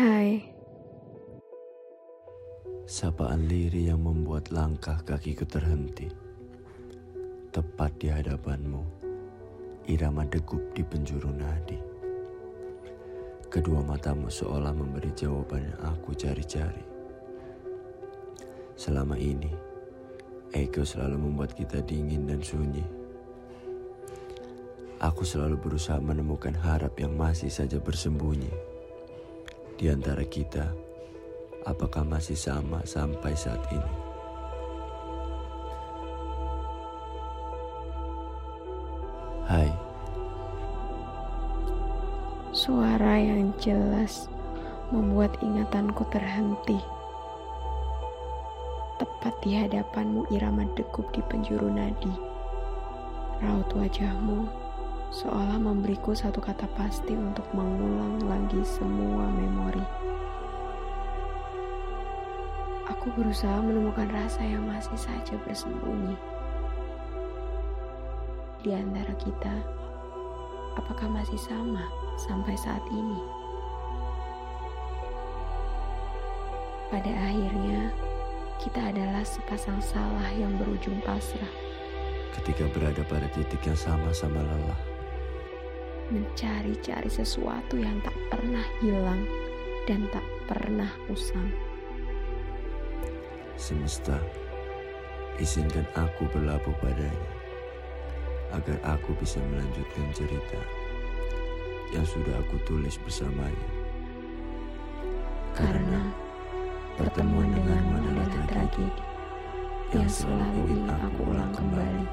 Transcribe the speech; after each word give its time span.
Hai. 0.00 0.40
Sapaan 2.88 3.44
liri 3.44 3.92
yang 3.92 4.00
membuat 4.00 4.48
langkah 4.48 4.96
kakiku 5.04 5.44
terhenti. 5.44 6.08
Tepat 7.52 8.00
di 8.00 8.08
hadapanmu, 8.08 8.80
irama 9.92 10.24
degup 10.24 10.72
di 10.72 10.80
penjuru 10.88 11.28
nadi. 11.36 11.76
Kedua 13.52 13.84
matamu 13.84 14.32
seolah 14.32 14.72
memberi 14.72 15.12
jawaban 15.12 15.68
yang 15.68 15.92
aku 15.92 16.16
cari-cari. 16.16 16.84
Selama 18.80 19.20
ini, 19.20 19.52
ego 20.56 20.80
selalu 20.80 21.28
membuat 21.28 21.52
kita 21.52 21.84
dingin 21.84 22.24
dan 22.24 22.40
sunyi. 22.40 22.88
Aku 24.96 25.28
selalu 25.28 25.60
berusaha 25.60 26.00
menemukan 26.00 26.56
harap 26.56 26.96
yang 26.96 27.12
masih 27.20 27.52
saja 27.52 27.76
bersembunyi. 27.76 28.69
Di 29.80 29.88
antara 29.88 30.20
kita, 30.28 30.68
apakah 31.64 32.04
masih 32.04 32.36
sama 32.36 32.84
sampai 32.84 33.32
saat 33.32 33.64
ini? 33.72 33.92
Hai, 39.48 39.72
Suara 42.52 43.16
yang 43.24 43.56
jelas 43.56 44.28
membuat 44.92 45.40
ingatanku 45.40 46.04
terhenti. 46.12 46.76
Tepat 49.00 49.32
di 49.40 49.56
hadapanmu 49.56 50.28
irama 50.28 50.68
degup 50.76 51.08
di 51.16 51.24
penjuru 51.24 51.72
nadi. 51.72 52.12
Raut 53.40 53.72
wajahmu 53.72 54.44
seolah 55.10 55.58
memberiku 55.58 56.14
satu 56.14 56.38
kata 56.38 56.70
pasti 56.78 57.18
untuk 57.18 57.42
mengulang 57.50 58.22
lagi 58.30 58.62
semua 58.62 59.26
memori. 59.26 59.82
Aku 62.86 63.10
berusaha 63.18 63.58
menemukan 63.58 64.06
rasa 64.06 64.46
yang 64.46 64.62
masih 64.70 64.94
saja 64.94 65.34
bersembunyi. 65.42 66.14
Di 68.62 68.70
antara 68.70 69.10
kita, 69.18 69.54
apakah 70.78 71.10
masih 71.10 71.38
sama 71.42 71.90
sampai 72.14 72.54
saat 72.54 72.84
ini? 72.94 73.18
Pada 76.90 77.10
akhirnya, 77.10 77.94
kita 78.62 78.94
adalah 78.94 79.24
sepasang 79.26 79.80
salah 79.80 80.28
yang 80.36 80.54
berujung 80.60 81.00
pasrah, 81.06 81.54
ketika 82.36 82.68
berada 82.74 83.02
pada 83.06 83.26
titik 83.32 83.62
yang 83.64 83.78
sama-sama 83.78 84.42
lelah, 84.42 84.80
mencari-cari 86.10 87.08
sesuatu 87.08 87.78
yang 87.78 87.98
tak 88.02 88.14
pernah 88.28 88.66
hilang 88.82 89.22
dan 89.86 90.06
tak 90.10 90.26
pernah 90.50 90.90
usang. 91.08 91.50
semesta, 93.60 94.16
izinkan 95.36 95.84
aku 95.92 96.24
berlabuh 96.32 96.72
padanya, 96.80 97.30
agar 98.56 98.80
aku 98.96 99.12
bisa 99.20 99.36
melanjutkan 99.52 100.08
cerita 100.16 100.60
yang 101.92 102.06
sudah 102.08 102.34
aku 102.40 102.56
tulis 102.64 102.96
bersamanya. 103.04 103.70
Karena 105.52 106.08
pertemuan 106.96 107.52
denganmu 107.52 107.94
adalah 108.00 108.26
tragedi 108.32 108.88
yang 109.92 110.08
selalu 110.08 110.72
ingin 110.72 110.88
aku 110.88 111.20
ulang 111.28 111.52
kembali. 111.52 112.06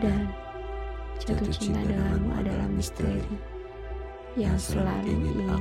Dan 0.00 0.32
jatuh 1.28 1.52
cinta 1.52 1.84
denganmu 1.84 2.32
adalah 2.40 2.64
misteri 2.72 3.20
yang 4.32 4.56
selalu 4.56 5.12
ingin. 5.12 5.57